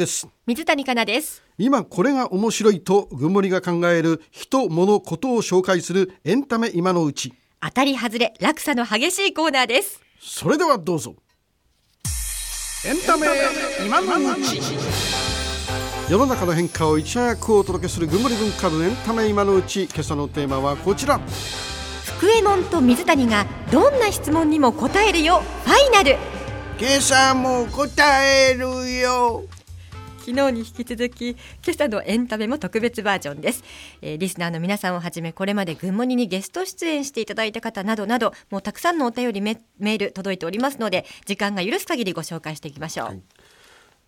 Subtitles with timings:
[0.00, 0.26] です。
[0.46, 1.42] 水谷香奈です。
[1.58, 7.34] 今これが面白いとぐんもりが考える人物ことを紹介するエンタメ今のうち。
[7.60, 10.00] 当たり外れ落差の激しいコーナーです。
[10.18, 11.14] それではどうぞ。
[12.86, 13.26] エンタメ
[13.86, 14.60] 今のうち。
[16.10, 19.84] 世の中の変化をいち早くお届けするぐんもり文化部エンタメ今のうち。
[19.84, 21.20] 今朝のテーマはこちら。
[22.16, 25.42] 福右衛門と水谷がどんな質問にも答えるよ。
[25.64, 26.16] ファイナル。
[26.80, 29.44] 今朝も答えるよ
[30.20, 31.38] 昨日に引き続き今
[31.70, 33.64] 朝のエンタメも特別バージョンです、
[34.02, 43.22] えー、リスナーの皆さんをはじめこれまで群馬ににゲスト出演していただいた方などなどもうたくさんのお便りメール届いておりますので時間が許す限りご紹介していきましょう、はい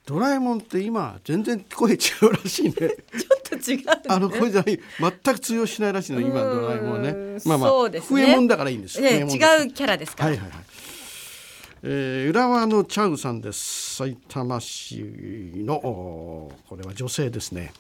[0.05, 2.73] ドラえもんって今全然声違うらしいね。
[2.75, 7.41] ちょっと違う、ね、あの声じゃない全く通用しないらしいの今ドラえもんね。
[7.45, 8.27] まあまあそうですね。
[8.27, 9.01] 笛もんだからいいんです。
[9.01, 10.31] ね、違うキャラですから。
[10.31, 10.82] はいはいはい。
[11.85, 13.97] えー、浦和のチャウさんです。
[13.97, 15.03] 埼玉市
[15.57, 17.73] のこれは女性ですね。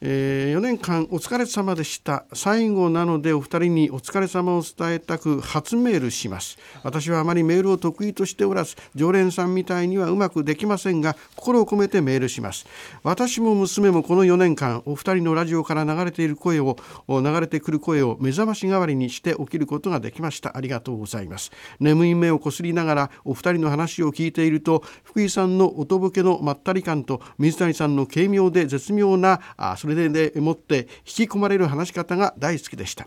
[0.00, 2.26] えー、4年間お疲れ様でした。
[2.32, 6.58] 最後なのでお二人にお疲れ様を伝えたく初メールします。
[6.82, 12.66] 私はあまりメールを得意としておらず常連さんみたいにはうまくできませんが心を込めてメールします。
[13.02, 16.76] 私も娘もこの4年間お二人のラジオから流れている声を
[17.08, 20.56] 流れてくる声を目覚まし代わりにして起きることができました。
[20.56, 21.50] ありがとうございます。
[21.80, 33.06] 眠い目をこすりながらお二人の話を聞いていると福井さんの音ぼけのまったり感と水谷さんの軽妙で絶妙なあそれでもって引き込まれる話し方が大好きでした。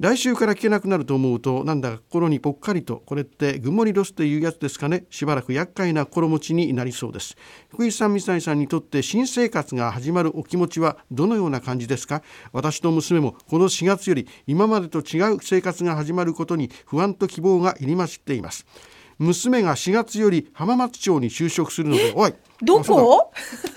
[0.00, 5.06] 来週から聞けなくなると思うとなんだか心にぽっかりとこれってぐもりロスというやつですかね。
[5.10, 7.36] しばらく厄介な心持ちになりそうです。
[7.70, 12.22] 福井さん水谷さんにとって新生活が始まるお気持ちはどのような感じですか？
[12.52, 18.66] 私と娘もこの4月より今までと違う生活が始まることに不安と希望が入り混じっています。
[19.22, 23.32] 娘が4月より浜松町に就職するのでおい どこ？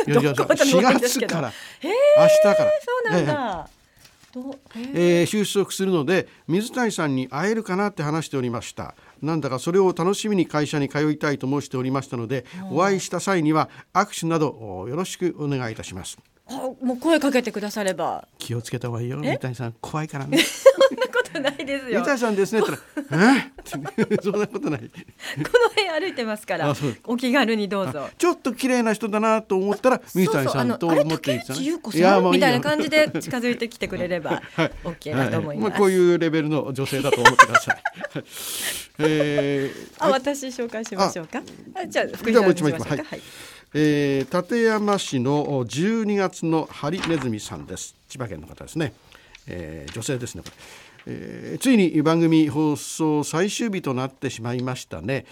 [0.07, 1.53] いやいや4月から。
[1.83, 1.91] 明
[2.27, 2.55] 日から。
[2.57, 3.69] そうなんだ、
[4.93, 8.95] えー、就職するので水谷さんに会えるかなって話しておりました。
[9.21, 16.17] なんだかそれを楽しみに会社に通いたいと申しておりましたのでお会いした際には握手などよろしくお願いいたします。
[16.47, 18.27] あもう声かけてくだされば。
[18.37, 19.73] 気をつけた方がいいよ水谷さん。
[19.81, 20.37] 怖いからね
[21.65, 21.99] ないですよ。
[21.99, 22.61] 水谷さんですね。
[24.21, 24.79] そんなことない。
[24.79, 24.87] こ
[25.35, 28.09] の辺歩いてますからお気軽にどうぞ。
[28.17, 34.41] ちょっと綺麗な人だなと思ったら水谷さんと思っていたねいやみたいな感じで近づいてきてくれれば
[34.83, 37.81] OK だと思います、まあ、こういうレベルの女性だと思ってください。
[38.99, 41.41] えー、あ私紹介しましょうか。
[41.73, 42.87] あじゃあ福井さんにしましょうか。
[42.87, 43.21] はい。
[43.73, 47.95] えー、立山市の12月のハリネズミさんです。
[48.07, 48.93] 千葉県の方ですね、
[49.47, 50.53] えー、女性ですねこれ
[51.07, 55.25] えー、ついに番組放送最終日となってしまいましたね、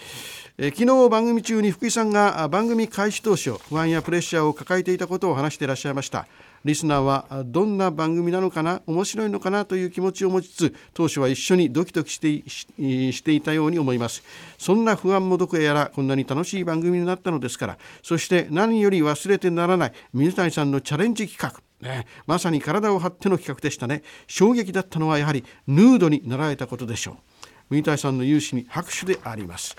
[0.58, 6.26] えー、昨日番組中に福井さんが番組開始当初不安やプレッシャーを抱えていたことを話していらっしゃいました。
[6.64, 14.22] リスナーはどんな番組なのかな面白いのかなという気持ちを持ちつつ当初は一緒にドキドキしてしていたように思います。
[14.58, 21.62] そんな不安もどこやらこんなに楽しい番組になったのですからそして何より忘れてならない水谷さんのチャレンジ企画。
[21.80, 24.02] ね、まさに体を張っての企画でしたね。
[24.26, 27.33] 衝撃だったのはやはりヌードになられたことでしょう。
[27.70, 29.76] ミ谷さんの勇姿に拍手であります、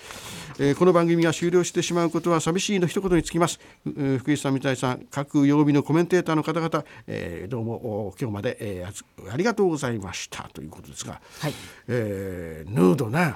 [0.59, 10.50] えー、この番組が終了してしまうことは寂しいの一言につきます、えー、福井さん三谷さん各曜日のコメンテーターの方々、えー、どうも今日まで、えー、ありがとうございました。
[10.53, 11.53] ということですが、はい。
[11.88, 13.35] えー、ヌードね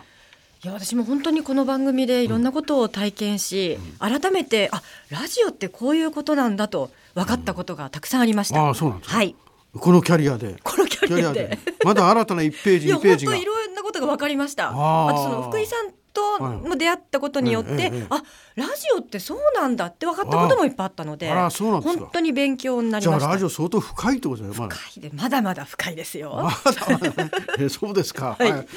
[0.63, 8.59] いや私も本当にこの番組でいろんなことを体験し、うん、改めてあラジオってこういうことなんだと分かったことがたくさんありました。
[8.59, 9.35] うん、あそうなんですはい。
[9.77, 10.55] このキャリアで。
[10.63, 11.59] このキャリアで。
[11.85, 13.35] まだ新たな1ページ2ページが。
[13.35, 13.58] いろ
[13.99, 14.69] ことが分かりました。
[14.69, 18.23] あとその福井さんとも出会ったことによって、はいええ、あ
[18.55, 23.27] ラジオってそうなんだって分かったこともいっぱいあったので本当に勉強になりました。
[23.27, 26.49] ラジオ相当深いってことだよ、ま、深いでまだまだ深いですよ。
[26.65, 26.87] まだ。
[26.89, 28.67] まだ、ね、えそうですか、 はい、はい、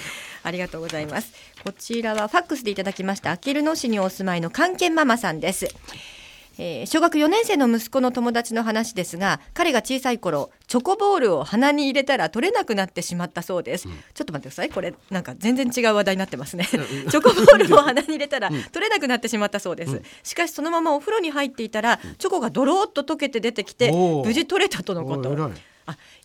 [0.45, 1.33] ありがとうございます。
[1.65, 5.69] こちらはファックスでいただきましたあきる野市にお住まいの関係ママさんです
[6.65, 14.71] えー、小学4年生の息子の友達の話ですが彼が小さい頃チョコボールを鼻に入れたら取れなくなってしまったそうです、うん、ちょっと待ってください。
[14.71, 16.67] これなんか全然違う話題になってますね。
[16.71, 25.33] チョコボールを鼻に入れたら取れなくなってしまったそうです、うん、しかしそのままお風呂に入っていたらチョコがドローっと溶けて出てきて無事取れたとのこと。
[25.33, 25.51] あ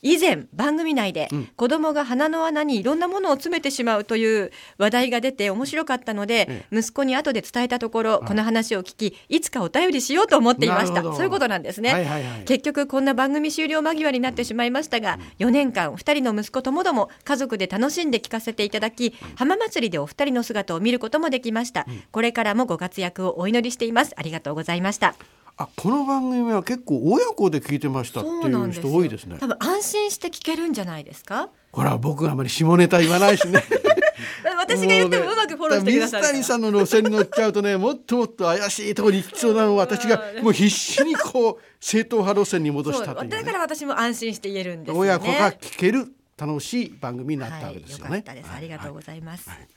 [0.01, 11.01] 以前番組内で子供が鼻の穴にいろんなものを詰めてしまうという話題が出て面白かったので、息子に後で伝えたところこの話を聞きいつかお便りしようと思っていました。
[11.01, 21.85] そういうことなんですね、はいはいはい、結局こんな番組終了間際になってしまいましたが4年間2人の息子ともども家族で楽しんで聞かせていただき浜祭りでお二人の姿を見ることもできました。
[22.11, 24.13] これからもご活躍をお祈りしています。
[24.15, 25.15] ありがとうございました
[25.59, 29.37] あこの番組は結構親子で聞いてましたっていう人多いですね。
[29.39, 31.49] 多分安心して聞けるんじゃないですか？
[31.71, 33.63] ほら僕があまり下ネタ言わないしね。
[34.57, 49.67] 私が言ってもうまくフォローしてくださる水谷さんの路線に乗っちゃうとねもっともっと怪しいところに行きそうなのを私がもう必死にこう正統派路線に戻したという、ね、だから私も安心して言えるんです、ね、親子が聞ける楽しい番組になったわけですよね、はい、よありがとうございます、はいはい、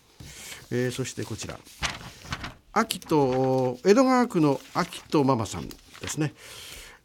[0.73, 1.59] えー、そしてこちら
[2.73, 5.77] 秋と江戸川区の秋とママさんで
[6.07, 6.33] すね。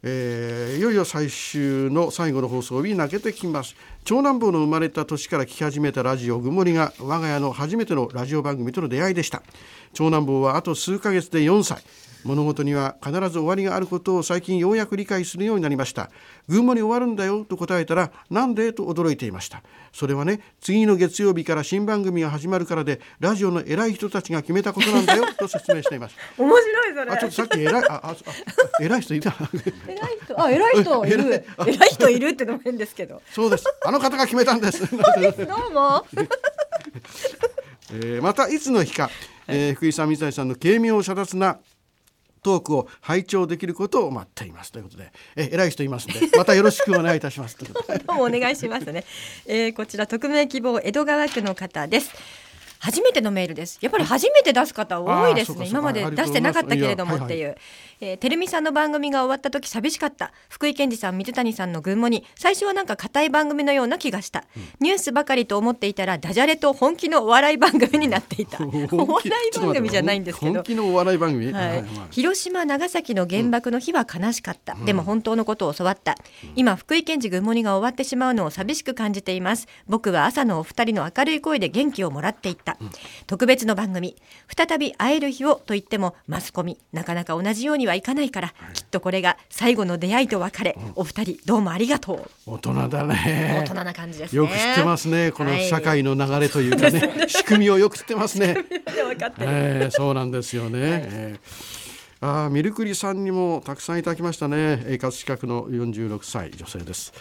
[0.02, 3.74] えー、いよいよ最終の最後の放送日に泣けてきます。
[4.04, 9.42] 長男坊の生まれた年から聞き始めたラジオ「ぐもり」が我が家の初めてのラジオ番組との出会いでした。
[9.92, 11.82] 長男坊はあと数ヶ月で4歳。
[12.26, 16.10] 物事には必ず終わりがあることを最近ようやく理解するようになりました。
[16.48, 18.72] 群馬に終わるんだよと答えたらなんで？
[18.72, 19.62] と驚いていました。
[19.92, 26.16] それはね次の月曜日から新番組が始まるからでラジオの偉い人たちが決めたことなんだよ と説明しています。
[26.36, 27.10] 面白いそれ。
[27.12, 28.16] あちょっとさっき偉いああ
[28.80, 29.34] 偉い人いた。
[29.86, 30.42] 偉い人。
[30.42, 31.44] あ偉い人いる。
[31.66, 33.22] 偉い人いるってのも変ですけど。
[33.32, 33.64] そうです。
[33.84, 34.80] あの方が決めたんです。
[34.90, 34.96] ど
[35.70, 36.04] うも。
[37.92, 39.10] えー、またいつの日か、
[39.46, 41.58] えー、福井さん水谷さんの軽妙遮奪な
[42.46, 47.58] トークを拝聴できることを待っていますということで、え偉い人いますので、またよろしくお願いいたします。
[47.58, 47.66] ど
[48.12, 49.04] うもお願いしますね。
[49.46, 52.12] えー、こちら匿名希望江戸川区の方です。
[52.78, 53.78] 初めてのメールです。
[53.80, 55.66] やっぱり初めて出す方多いですね。
[55.68, 57.58] 今まで出してなかったけれどもっていう、はいはい、
[58.00, 60.32] えー、てるみさんの番組が終わった時寂しかった。
[60.48, 68.58] 福井健二さん水谷さんの群馬に最初はなんか硬い番組のような気がした、うん、ニュースばかりと思っていたらダジャレと本気のお笑い番組になっていた。
[68.92, 70.52] お笑い番組じゃないんですけど。
[70.54, 79.66] 本気のお笑い番組、はい、広島長崎の原爆の日は悲しかった、うん、でも本当のことを教わった、うん、今福井健二群馬にが終わってしまうのを寂しく感じています。
[79.86, 82.76] 僕は朝のお二人の明るい声で元気をもらっていった、
[83.26, 84.16] 特別の番組
[84.54, 92.30] 再び会える日をと言ってもマスコミなかなか同じようにはいかないから、きっとこれが最後の出会いと別れ、お二人どうもありがとう。
[92.46, 93.62] 大人だね。
[93.62, 98.56] 大人な感じです、ね、よく知ってますねこの社会の流れというかね、はい、仕組みをよく知ってますね。
[99.38, 104.98] えー、そうなんですよね、はい、えー、あミルクリさんにもたくさんいただきましたね。
[105.00, 107.12] 葛飾区の46歳女性です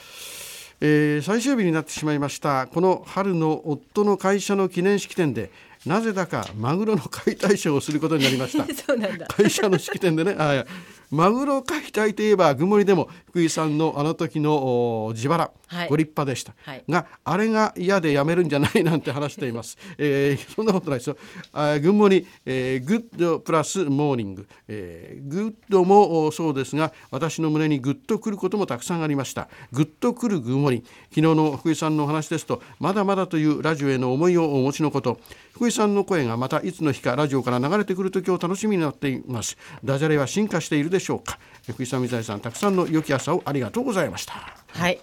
[0.82, 2.68] えー、最終日になってしまいました。
[2.68, 5.52] この春の夫の会社の記念式典で
[5.86, 8.66] なぜだかマグロの解体ショーをすることになりました。
[9.34, 10.36] 会社の式典でね。
[10.38, 10.66] あ
[11.12, 21.18] マグロ解体といえばぐもりでも福井さんのあの時の自腹、はい、ご立派でした、はい、があれが嫌でやめるんじゃないなんて話しています、えー、 そんなことないですよ。
[21.54, 29.50] あグッモニ、えー、 good プラス morning、えー、 good もそうですが私の胸にグッとくることもたくさんありました。
[29.72, 35.20] グッとくるグッモニ昨日の福井さんのお話ですとまだまだというラジオへの思いをお持ちのこと
[35.56, 39.58] 福井さんの声がまたいつの日かラジオから流れてくる時を楽しみに待っています。
[39.86, 41.40] ダジャレは進化しているでしょうか。
[41.66, 44.34] 福井さん水谷さんたくさんの良き朝をありがとうございました。
[44.68, 45.00] はい。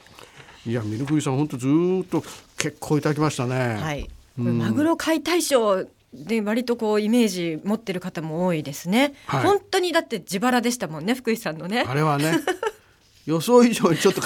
[0.66, 2.22] いやミルクイさん本当ずっと
[2.58, 3.78] 結構いただきましたね。
[3.81, 11.87] はい、うん、マグロ解体ショーで割とこうイメージ持ってる方も多いですね、はい、本当にだって自腹でしたもんね福井さんのね。
[11.88, 12.34] あれはね
[13.25, 14.20] 予想以上にちょっと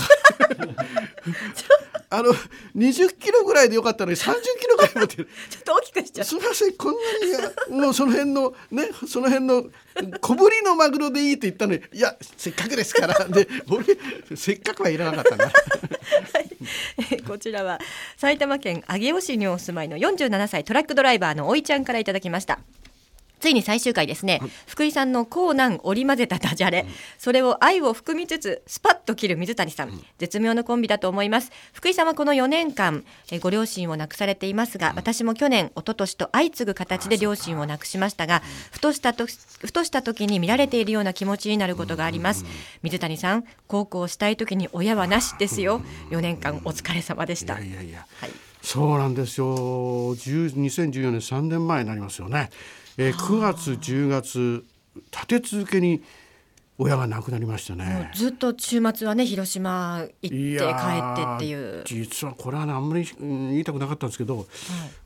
[2.11, 2.33] あの
[2.77, 5.29] 20キロぐらいでよかったのに30キロぐらい持ってる。
[5.51, 9.65] ちょっと大きくしちゃうすみませんこんなにもうその辺のねその辺の
[10.21, 15.51] 小ぶりのマグロでいいって言ったのにいやせっかくですから で俺せっかくはいらなかったな、は
[17.11, 17.81] い、 こちらは
[18.17, 22.59] 埼玉県上尾市にお住まいの47歳トラックドライバーのおいちゃんからいただきました
[23.47, 26.87] ついに最終回ですね、はい、福井さんの高難織り交ぜたダジャレ、うん、
[27.17, 31.53] それを愛を含みつつスパッと切る水谷さん、うん、絶妙のコンビだと思います。
[31.73, 42.45] 福井さんはこの4年間えご両親を亡くされていますが、うん、私も去年一昨年と相次ぐ形で両親を亡くしましたがふとしたとふとした時に見られているような気持ちになることがあります。
[42.83, 45.83] 水谷さん高校したい時に親はなしですよ。
[46.11, 47.61] 4年間お疲れ様でした。
[47.61, 49.55] いやいやはい、そうなんですよ。
[50.17, 52.51] 2014年3年前になりますよね
[52.99, 54.65] えー、9月10月
[55.13, 56.03] 立て続けに
[56.79, 58.11] 親が亡くなりましたね。
[58.15, 61.83] ずっと週末はね広島行って帰ってっていう。
[61.87, 64.47] 実はこれは、ね、あんまり言いたくなかったんですけど、はい、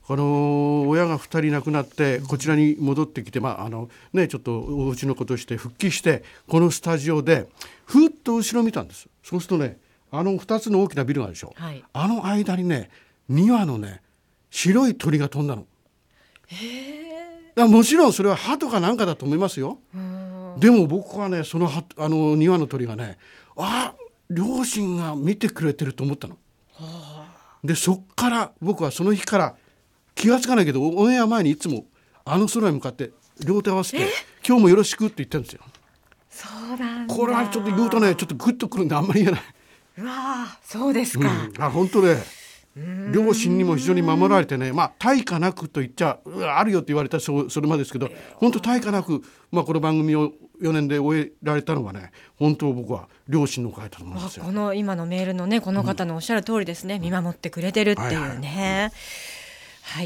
[0.09, 7.47] あの親が2人亡くなってこちらに戻ってきて、まああのね、ちょっとお家のことして復帰してこのスタジオで
[7.85, 9.07] ふっと後ろ見たんです。
[9.23, 9.77] そうするとね
[10.11, 12.89] あの2つの大きなビルがあるでしょ、はい、あの間にね
[13.29, 14.01] 2羽のね
[14.49, 15.65] 白い鳥が飛んだの。
[16.47, 17.00] へ
[17.61, 19.79] えもちろんそれは歯とかなんかだと思いますよ。
[20.57, 23.17] でも僕はねそのあの庭の鳥がね
[23.55, 23.93] あ
[24.29, 26.37] 両親が見てくれてると思ったの。
[27.63, 29.55] でそっから僕はその日から
[30.15, 31.85] 気が付かないけどオンエア前にいつも
[32.25, 33.11] あの空に向かって
[33.45, 34.07] 両手合わせて
[34.45, 35.61] 「今日もよろしく」って言ってるんですよ。
[36.29, 39.41] そうなんこれはちょっと言うとねちょっとグッとくるんであんまり言えない。
[39.97, 42.15] うわあそうですか、うん、あ本当ね
[43.11, 46.19] 両親にも非常に守られてねまあ対価なくと言っちゃ
[46.55, 54.45] あるよって言われたらそそれまでですけど本当対価なく、まあ、この番組を4年で終えられたのがね本当僕は両親のおかげだと思いますよ。
[54.45, 58.91] この今のメールのねこの方のおっしゃる通りですね、見守ってくれてるっていうね。
[58.91, 58.99] はい、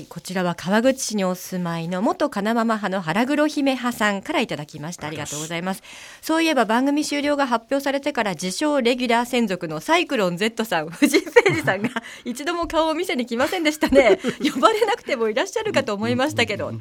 [0.10, 5.08] こちらは川口市にお住まいの元金ママ派の腹黒姫派さんからいただきました。
[5.08, 5.84] ありがとうございます。
[6.22, 11.89] そういえば番組終了が発表されてから自称レギュラー専属のサイクロン Z さん藤井ページさんが
[12.25, 14.20] 一度も顔を見せに来ませんでしたね。
[14.54, 16.74] 呼ばれなくてもいらっしゃるかと思いましたけど。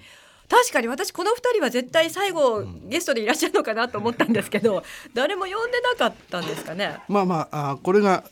[0.46, 4.84] 確かに私この2人は絶対最後ゲストでいらっしゃるのかなと思ったんですけど
[5.14, 6.98] 誰も呼んでなかったんですかね？
[7.08, 8.24] まあまああこれが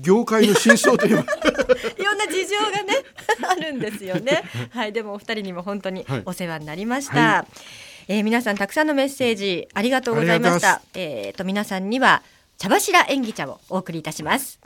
[0.00, 2.94] 業界の真相といえばいろんな事情がね
[3.48, 4.42] あるんですよね。
[4.70, 7.46] はいでもお二人にも本当にお世話になりました、は
[8.08, 12.22] い、えー、皆さんたくさんのメッセージありがとうございましたえっ、ー、と皆さんには
[12.58, 14.60] 茶柱演技茶をお送りいたします。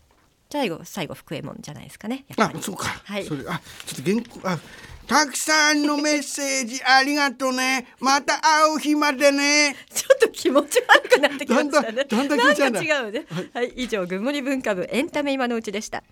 [0.51, 2.87] 最後最後福右衛門じゃないですかねあそうか。
[3.05, 3.25] はい。
[3.25, 4.59] それあちょっと原稿あ
[5.07, 7.89] たくさんのメッセージ ありがとうね。
[8.01, 9.77] また会う日までね。
[9.93, 12.05] ちょっと気持ち悪くなってきましたね。
[12.05, 13.27] だんだんなんか違うね。
[13.53, 16.03] はい、以上、ぐんもり文化部エンタメ今のうちでした。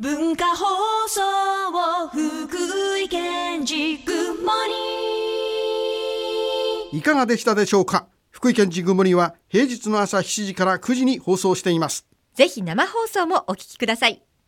[0.00, 0.64] 文化放
[1.08, 1.22] 送
[2.10, 4.50] 福井県じぐも
[6.92, 6.98] り。
[6.98, 8.08] いかがでしたでしょうか？
[8.32, 12.06] 福井県じぐもりは平日の朝7時から9時に放送しています。
[12.34, 14.20] ぜひ生放送もお聞きください